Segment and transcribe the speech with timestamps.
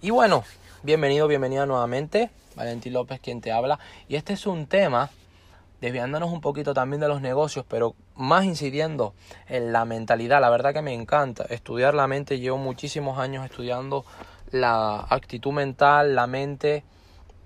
[0.00, 0.42] Y bueno,
[0.82, 2.30] bienvenido, bienvenida nuevamente.
[2.56, 3.78] Valentín López quien te habla.
[4.08, 5.10] Y este es un tema,
[5.80, 9.14] desviándonos un poquito también de los negocios, pero más incidiendo
[9.48, 10.40] en la mentalidad.
[10.40, 12.40] La verdad que me encanta estudiar la mente.
[12.40, 14.04] Llevo muchísimos años estudiando
[14.50, 16.84] la actitud mental, la mente,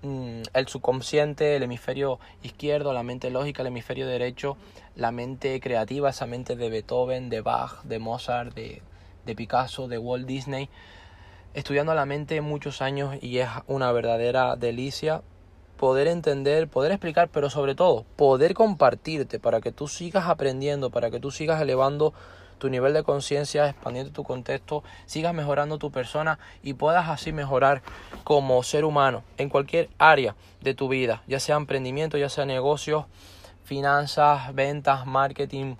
[0.03, 4.57] el subconsciente, el hemisferio izquierdo, la mente lógica, el hemisferio derecho,
[4.95, 8.81] la mente creativa, esa mente de Beethoven, de Bach, de Mozart, de,
[9.25, 10.69] de Picasso, de Walt Disney
[11.53, 15.21] estudiando la mente muchos años y es una verdadera delicia
[15.83, 21.11] poder entender, poder explicar, pero sobre todo poder compartirte para que tú sigas aprendiendo, para
[21.11, 22.13] que tú sigas elevando
[22.57, 27.81] tu nivel de conciencia, expandiendo tu contexto, sigas mejorando tu persona y puedas así mejorar
[28.23, 33.03] como ser humano en cualquier área de tu vida, ya sea emprendimiento, ya sea negocios,
[33.65, 35.75] finanzas, ventas, marketing,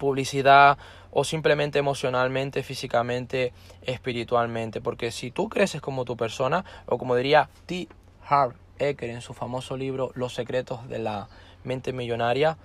[0.00, 0.78] publicidad,
[1.12, 4.80] o simplemente emocionalmente, físicamente, espiritualmente.
[4.80, 7.86] Porque si tú creces como tu persona, o como diría T.
[8.28, 11.28] Harv Eker en su famoso libro Los secretos de la
[11.64, 12.58] mente millonaria,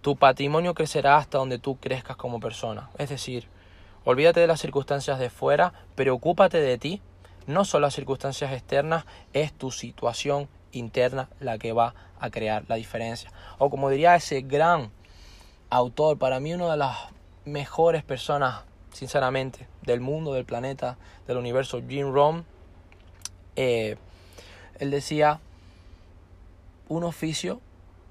[0.00, 2.90] tu patrimonio crecerá hasta donde tú crezcas como persona.
[2.98, 3.48] Es decir,
[4.04, 7.00] olvídate de las circunstancias de fuera, preocúpate de ti.
[7.46, 12.76] No son las circunstancias externas, es tu situación interna la que va a crear la
[12.76, 13.32] diferencia.
[13.58, 14.90] O como diría ese gran
[15.70, 16.96] autor, para mí uno de las
[17.44, 22.44] mejores personas, sinceramente, del mundo, del planeta, del universo, Jim Rohn,
[23.56, 23.96] eh,
[24.78, 25.40] él decía,
[26.88, 27.60] un oficio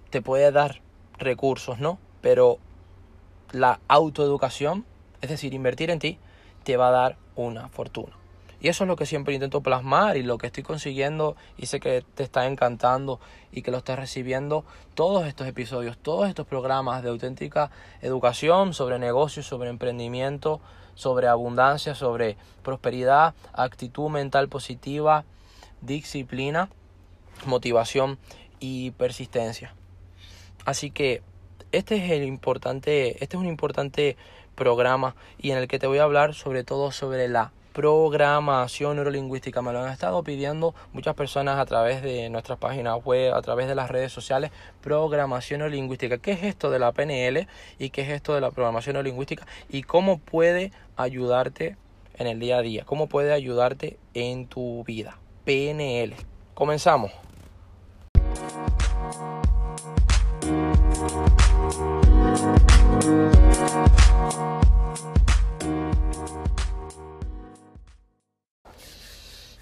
[0.09, 0.81] te puede dar
[1.17, 1.99] recursos, ¿no?
[2.21, 2.59] Pero
[3.51, 4.85] la autoeducación,
[5.21, 6.19] es decir, invertir en ti,
[6.63, 8.13] te va a dar una fortuna.
[8.63, 11.81] Y eso es lo que siempre intento plasmar y lo que estoy consiguiendo y sé
[11.81, 13.19] que te está encantando
[13.51, 17.71] y que lo estás recibiendo todos estos episodios, todos estos programas de auténtica
[18.01, 20.61] educación sobre negocios, sobre emprendimiento,
[20.95, 25.25] sobre abundancia, sobre prosperidad, actitud mental positiva,
[25.81, 26.69] disciplina,
[27.45, 28.17] motivación
[28.63, 29.75] y persistencia.
[30.63, 31.21] Así que
[31.73, 34.15] este es el importante, este es un importante
[34.55, 39.61] programa y en el que te voy a hablar sobre todo sobre la programación neurolingüística.
[39.61, 43.67] Me lo han estado pidiendo muchas personas a través de nuestras páginas web, a través
[43.67, 44.51] de las redes sociales.
[44.79, 46.19] Programación neurolingüística.
[46.19, 49.83] ¿Qué es esto de la PNL y qué es esto de la programación neurolingüística y
[49.83, 51.75] cómo puede ayudarte
[52.17, 52.85] en el día a día?
[52.85, 55.17] ¿Cómo puede ayudarte en tu vida?
[55.43, 56.15] PNL.
[56.53, 57.11] Comenzamos.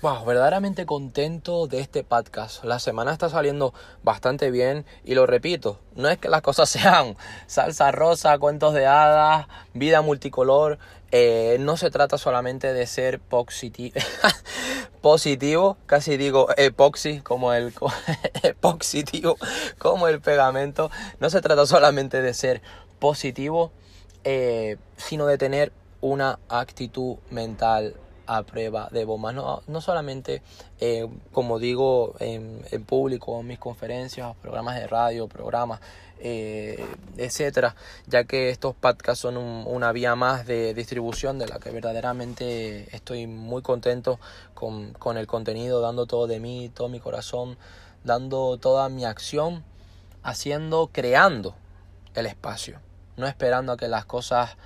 [0.02, 2.64] Wow, verdaderamente contento de este podcast.
[2.64, 7.18] La semana está saliendo bastante bien y lo repito, no es que las cosas sean
[7.48, 10.78] salsa rosa, cuentos de hadas, vida multicolor.
[11.12, 13.20] Eh, no se trata solamente de ser
[15.02, 17.74] positivo, casi digo epoxi como el
[18.60, 19.36] positivo
[19.80, 20.92] como el pegamento.
[21.20, 22.62] No se trata solamente de ser
[23.02, 23.72] positivo,
[24.24, 27.96] eh, sino de tener una actitud mental
[28.28, 29.34] a prueba de bombas.
[29.34, 30.44] No, no solamente,
[30.80, 35.82] eh, como digo, en, público, en mis conferencias, programas de radio, programas,
[36.20, 36.86] eh,
[37.18, 37.76] etcétera,
[38.06, 43.26] ya que estos podcasts son una vía más de distribución de la que verdaderamente estoy
[43.26, 44.20] muy contento
[44.54, 47.58] con, con el contenido, dando todo de mí, todo mi corazón,
[48.04, 49.64] dando toda mi acción,
[50.22, 51.56] haciendo, creando
[52.14, 52.80] el espacio,
[53.22, 54.58] no esperando a que las cosas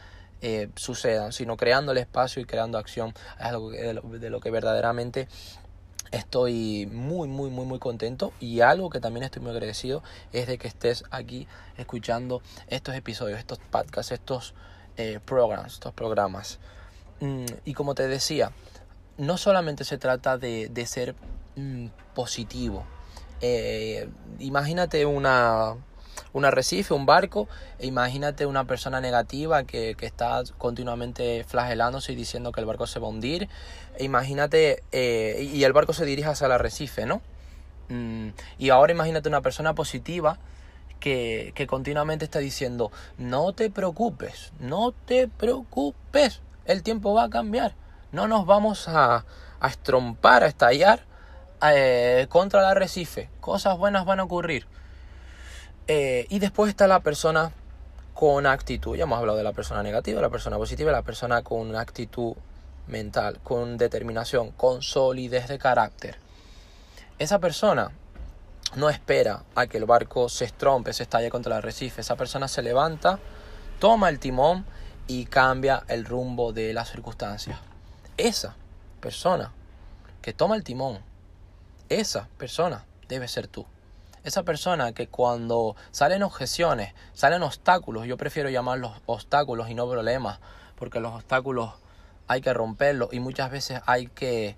[0.42, 3.14] eh, sucedan, sino creando el espacio y creando acción.
[3.40, 5.28] Es algo de lo, que verdaderamente
[6.12, 8.34] estoy muy, muy, muy, muy contento.
[8.40, 10.02] Y algo que también estoy muy agradecido
[10.34, 14.56] es de que estés aquí escuchando estos episodios, estos podcasts, estos
[14.98, 16.60] eh, programas, estos programas.
[17.20, 18.52] Mm, y como te decía,
[19.18, 21.16] no solamente se trata de, de ser
[21.56, 22.86] mm, positivo.
[23.42, 25.76] Eh, imagínate una,
[26.36, 27.48] un arrecife, un barco,
[27.80, 32.88] e imagínate una persona negativa que, que, está continuamente flagelándose y diciendo que el barco
[32.88, 33.48] se va a hundir,
[33.98, 37.22] e imagínate, eh, y el barco se dirige hacia el arrecife, ¿no?
[37.88, 38.30] Mm,
[38.60, 40.38] y ahora imagínate una persona positiva
[41.00, 47.30] que, que continuamente está diciendo, no te preocupes, no te preocupes, el tiempo va a
[47.30, 47.76] cambiar,
[48.12, 49.24] no nos vamos a,
[49.62, 51.06] a estrompar, a estallar
[51.62, 54.68] eh, contra el arrecife, cosas buenas van a ocurrir.
[55.88, 57.52] Eh, y después está la persona
[58.14, 58.96] con actitud.
[58.96, 62.34] Ya hemos hablado de la persona negativa, la persona positiva, la persona con actitud
[62.88, 66.18] mental, con determinación, con solidez de carácter.
[67.20, 67.92] Esa persona
[68.76, 72.02] no espera a que el barco se estrompe, se estalle contra el arrecife.
[72.02, 73.20] Esa persona se levanta
[73.80, 74.66] toma el timón
[75.08, 77.60] y cambia el rumbo de las circunstancias.
[78.18, 78.56] Esa
[79.00, 79.52] persona
[80.22, 81.00] que toma el timón,
[81.90, 83.66] esa persona debe ser tú.
[84.26, 90.40] Esa persona que cuando salen objeciones, salen obstáculos, yo prefiero llamarlos obstáculos y no problemas,
[90.76, 91.74] porque los obstáculos
[92.28, 94.58] hay que romperlos y muchas veces hay que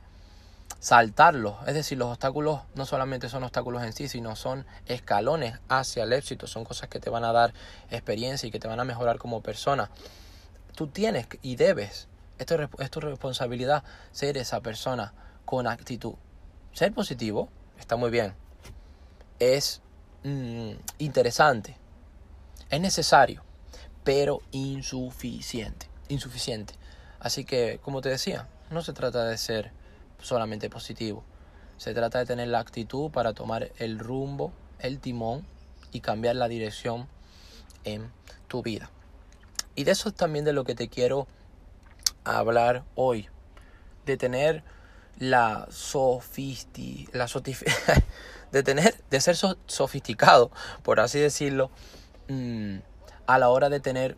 [0.79, 1.55] saltarlos.
[1.67, 6.13] Es decir, los obstáculos no solamente son obstáculos en sí, sino son escalones hacia el
[6.13, 7.53] éxito, son cosas que te van a dar
[7.91, 9.91] experiencia y que te van a mejorar como persona.
[10.77, 12.45] Tú tienes y debes, es,
[12.89, 13.83] tu responsabilidad,
[14.13, 16.13] ser esa persona con actitud.
[16.71, 18.33] Ser positivo está muy bien,
[19.39, 19.81] es
[20.23, 21.77] mm, interesante,
[22.69, 23.43] es necesario,
[24.03, 26.73] pero insuficiente, insuficiente.
[27.19, 29.71] Así que, como te decía, no se trata de ser
[30.21, 31.23] solamente positivo,
[31.77, 35.45] se trata de tener la actitud para tomar el rumbo, el timón
[35.91, 37.07] y cambiar la dirección
[37.83, 38.11] en
[38.47, 38.89] tu vida.
[39.75, 41.27] Y de eso es también de lo que te quiero
[42.23, 43.29] hablar hoy,
[44.05, 44.63] de tener
[45.19, 47.27] la sofisti, la
[48.51, 50.51] de tener, de ser sofisticado,
[50.83, 51.69] por así decirlo,
[52.27, 52.77] mm,
[53.25, 54.17] a la hora de tener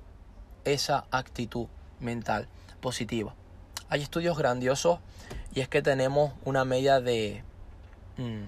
[0.66, 1.68] esa actitud
[2.00, 2.48] mental
[2.80, 3.34] positiva.
[3.90, 5.00] Hay estudios grandiosos
[5.54, 7.44] y es que tenemos una media de,
[8.18, 8.44] mm,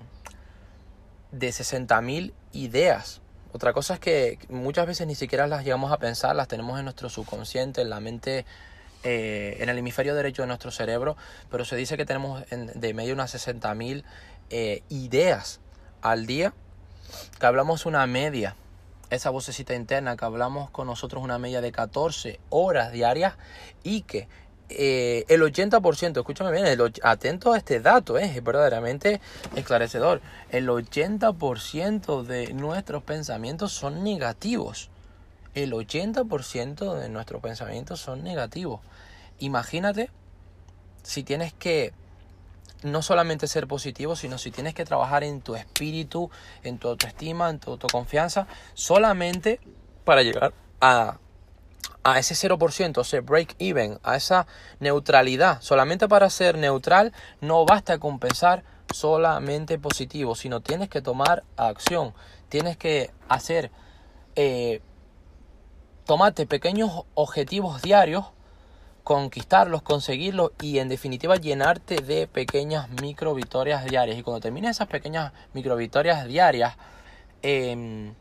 [1.31, 3.21] de 60.000 ideas.
[3.53, 6.85] Otra cosa es que muchas veces ni siquiera las llegamos a pensar, las tenemos en
[6.85, 8.45] nuestro subconsciente, en la mente,
[9.03, 11.17] eh, en el hemisferio derecho de nuestro cerebro,
[11.49, 14.03] pero se dice que tenemos de media unas 60.000
[14.51, 15.59] eh, ideas
[16.01, 16.53] al día,
[17.39, 18.55] que hablamos una media,
[19.09, 23.35] esa vocecita interna, que hablamos con nosotros una media de 14 horas diarias
[23.83, 24.27] y que
[24.69, 26.65] eh, el 80%, escúchame bien,
[27.03, 29.19] atento a este dato, eh, es verdaderamente
[29.55, 34.89] esclarecedor, el 80% de nuestros pensamientos son negativos.
[35.53, 38.79] El 80% de nuestros pensamientos son negativos.
[39.39, 40.09] Imagínate
[41.03, 41.93] si tienes que
[42.83, 46.29] no solamente ser positivo, sino si tienes que trabajar en tu espíritu,
[46.63, 49.59] en tu autoestima, en tu autoconfianza, solamente
[50.03, 51.17] para llegar a,
[52.03, 54.47] a ese 0%, ese break even, a esa
[54.79, 55.61] neutralidad.
[55.61, 58.63] Solamente para ser neutral no basta con pensar
[58.93, 62.13] solamente positivo, sino tienes que tomar acción,
[62.49, 63.71] tienes que hacer,
[64.35, 64.81] eh,
[66.05, 68.25] tomarte pequeños objetivos diarios
[69.03, 74.17] conquistarlos, conseguirlos y en definitiva llenarte de pequeñas micro victorias diarias.
[74.17, 76.75] Y cuando termines esas pequeñas micro victorias diarias,
[77.41, 78.13] em,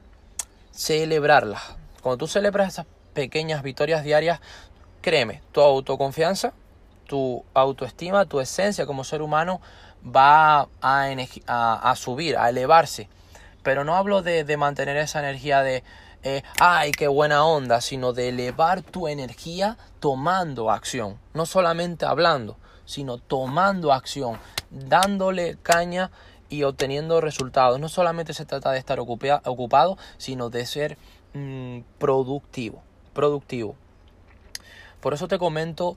[0.72, 1.76] celebrarlas.
[2.02, 4.40] Cuando tú celebras esas pequeñas victorias diarias,
[5.02, 6.52] créeme, tu autoconfianza,
[7.06, 9.60] tu autoestima, tu esencia como ser humano
[10.04, 11.10] va a,
[11.46, 13.08] a, subir, a elevarse.
[13.62, 15.82] Pero no hablo de, de mantener esa energía de
[16.22, 22.56] eh, ay, qué buena onda, sino de elevar tu energía tomando acción, no solamente hablando,
[22.84, 24.38] sino tomando acción,
[24.70, 26.10] dándole caña
[26.50, 27.80] y obteniendo resultados.
[27.80, 30.98] No solamente se trata de estar ocupado, sino de ser
[31.32, 32.82] mm, productivo,
[33.14, 33.76] productivo.
[35.00, 35.96] Por eso te comento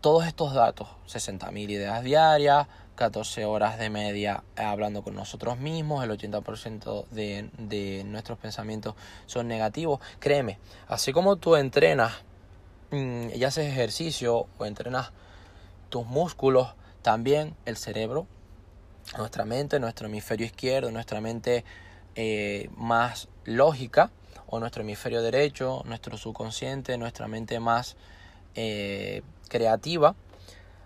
[0.00, 2.66] todos estos datos, 60.000 ideas diarias,
[3.00, 8.94] 14 horas de media hablando con nosotros mismos, el 80% de, de nuestros pensamientos
[9.24, 10.00] son negativos.
[10.18, 12.12] Créeme, así como tú entrenas
[12.90, 15.12] mm, y haces ejercicio o entrenas
[15.88, 18.26] tus músculos, también el cerebro,
[19.16, 21.64] nuestra mente, nuestro hemisferio izquierdo, nuestra mente
[22.16, 24.10] eh, más lógica,
[24.46, 27.96] o nuestro hemisferio derecho, nuestro subconsciente, nuestra mente más
[28.54, 30.14] eh, creativa,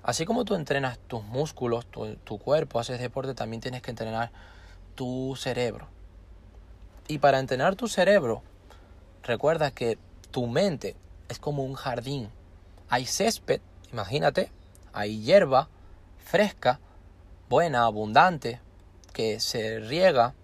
[0.04, 4.30] Así como tú entrenas tus músculos, tu, cuerpo, haces deporte, también tienes que entrenar
[4.94, 5.88] tu cerebro.
[7.08, 8.42] Y para entrenar tu cerebro,
[9.22, 9.96] recuerda que
[10.30, 10.94] tu mente
[11.30, 12.28] es como un jardín.
[12.90, 14.52] Hay césped, imagínate,
[14.92, 15.70] hay hierba
[16.22, 16.80] fresca,
[17.48, 18.60] buena, abundante,
[19.14, 20.34] que se riega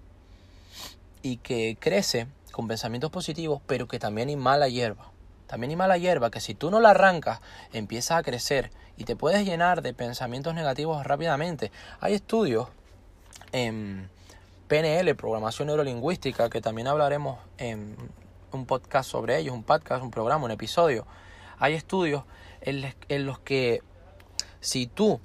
[1.20, 5.10] y que crece con pensamientos positivos, pero que también hay mala hierba.
[5.46, 7.40] También hay mala hierba que si tú no la arrancas,
[7.74, 11.72] empieza a crecer y te puedes llenar de pensamientos negativos rápidamente.
[12.00, 12.68] Hay estudios
[13.50, 14.10] en
[14.68, 17.96] PNL, programación neurolingüística, que también hablaremos en
[18.52, 21.06] un podcast sobre ellos, un podcast, un programa, un episodio.
[21.58, 22.24] Hay estudios
[22.60, 23.80] en, los que
[24.60, 25.18] si tú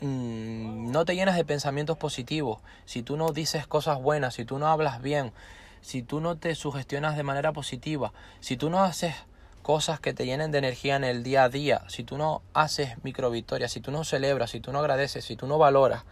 [0.00, 4.60] mm, no te llenas de pensamientos positivos, si tú no dices cosas buenas, si tú
[4.60, 5.32] no hablas bien,
[5.80, 9.16] si tú no te sugestionas de manera positiva, si tú no haces
[9.70, 12.96] cosas que te llenen de energía en el día a día, si tú no haces
[13.04, 16.02] micro victorias, si tú no celebras, si tú no agradeces, si tú no valoras,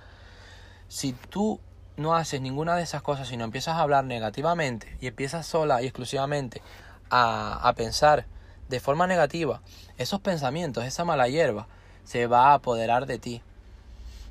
[0.87, 1.59] si tú
[1.97, 5.87] no haces ninguna de esas cosas, sino empiezas a hablar negativamente y empiezas sola y
[5.87, 6.63] exclusivamente
[7.11, 8.27] a, a pensar
[8.69, 9.61] de forma negativa,
[9.97, 11.67] esos pensamientos, esa mala hierba,
[12.05, 13.43] se va a apoderar de ti.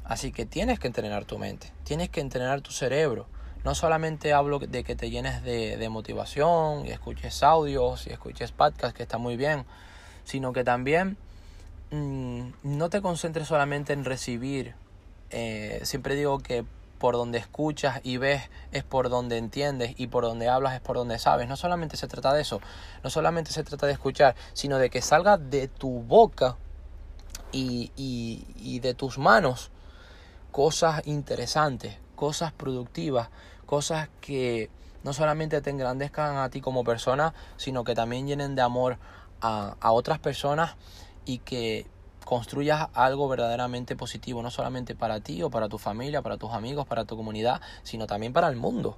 [0.05, 3.27] Así que tienes que entrenar tu mente, tienes que entrenar tu cerebro.
[3.63, 8.95] No solamente hablo de que te llenes de, motivación y escuches audios y escuches podcasts,
[8.95, 9.65] que está muy bien,
[10.23, 11.17] sino que también
[11.91, 14.75] mm, no te concentres solamente en recibir.
[15.29, 16.63] Eh, siempre digo que
[16.97, 20.95] por donde escuchas y ves es por donde entiendes y por donde hablas es por
[20.97, 21.47] donde sabes.
[21.47, 22.61] No solamente se trata de eso,
[23.03, 26.57] no solamente se trata de escuchar, sino de que salga de tu boca
[27.51, 29.71] y, de tus manos
[30.51, 33.29] cosas interesantes, cosas productivas,
[33.65, 34.69] cosas que
[35.03, 38.97] no solamente te engrandezcan a ti como persona, sino que también llenen de amor
[39.39, 40.75] a, a otras personas
[41.23, 41.85] y que
[42.25, 46.85] construyas algo verdaderamente positivo, no solamente para ti o para tu familia, para tus amigos,
[46.85, 48.97] para tu comunidad, sino también para el mundo,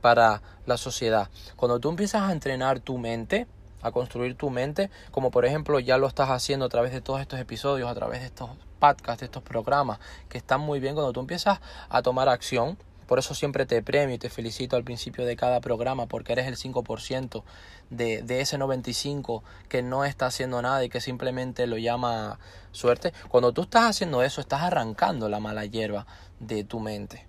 [0.00, 1.28] para la sociedad.
[1.56, 3.48] Cuando tú empiezas a entrenar tu mente,
[3.82, 7.20] a construir tu mente, como por ejemplo ya lo estás haciendo a través de todos
[7.20, 11.12] estos episodios, a través de estos podcasts, de estos programas, que están muy bien, cuando
[11.12, 15.24] tú empiezas a tomar acción, por eso siempre te premio y te felicito al principio
[15.24, 17.42] de cada programa porque eres el 5%
[17.88, 22.38] de, de ese 95% que no está haciendo nada y que simplemente lo llama
[22.70, 23.14] suerte.
[23.28, 26.06] Cuando tú estás haciendo eso, estás arrancando la mala hierba
[26.38, 27.27] de tu mente.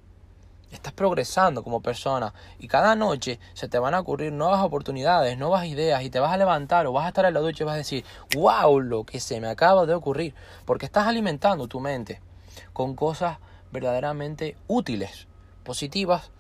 [0.72, 5.66] Estás progresando como persona y cada noche se te van a ocurrir nuevas oportunidades, nuevas
[5.66, 7.74] ideas y te vas a levantar o vas a estar en la ducha y vas
[7.76, 10.36] a decir, wow, lo que se me acaba de ocurrir,
[10.66, 12.22] porque estás alimentando tu mente
[12.74, 13.38] con cosas
[13.72, 15.28] verdaderamente útiles
[15.64, 16.32] positivas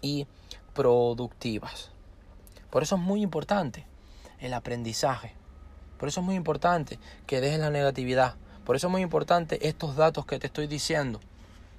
[0.00, 0.26] y
[0.74, 1.90] productivas.
[2.70, 3.86] Por eso es muy importante
[4.38, 5.34] el aprendizaje.
[5.98, 8.36] Por eso es muy importante que dejes la negatividad.
[8.64, 11.20] Por eso es muy importante estos datos que te estoy diciendo.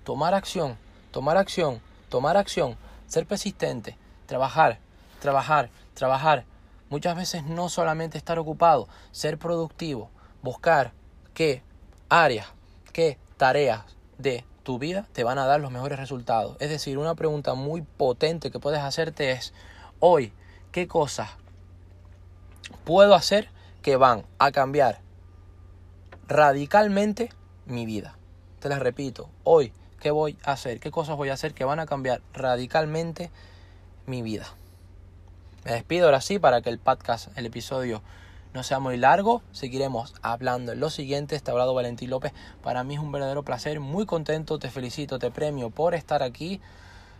[0.04, 0.78] Tomar acción,
[1.12, 2.78] tomar acción, tomar acción,
[3.08, 4.80] ser persistente, trabajar,
[5.20, 6.46] trabajar, trabajar.
[6.90, 10.10] Muchas veces no solamente estar ocupado, ser productivo,
[10.42, 10.94] buscar
[11.34, 11.64] qué
[12.10, 12.48] áreas,
[12.92, 13.84] qué tareas
[14.18, 16.58] de tu vida te van a dar los mejores resultados.
[16.60, 19.54] Es decir, una pregunta muy potente que puedes hacerte es,
[20.00, 20.34] hoy,
[20.72, 21.30] ¿qué cosas
[22.84, 23.50] puedo hacer
[23.82, 25.02] que van a cambiar
[26.28, 27.30] radicalmente
[27.66, 28.18] mi vida?
[28.60, 30.80] Te las repito, hoy, ¿qué voy a hacer?
[30.80, 33.32] ¿Qué cosas voy a hacer que van a cambiar radicalmente
[34.08, 34.48] mi vida?
[35.64, 38.02] Me despido ahora sí para que el podcast, el episodio
[38.54, 41.36] no sea muy largo, seguiremos hablando en lo siguiente.
[41.36, 42.34] Este hablado Valentín López.
[42.64, 46.60] Para mí es un verdadero placer, muy contento, te felicito, te premio por estar aquí.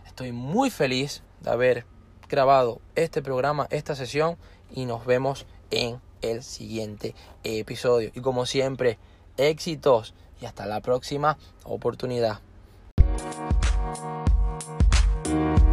[0.04, 1.86] Estoy muy feliz de haber
[2.28, 4.36] grabado este programa, esta sesión
[4.72, 8.10] y nos vemos en el siguiente episodio.
[8.12, 8.98] Y como siempre,
[9.36, 12.40] éxitos y hasta la próxima oportunidad.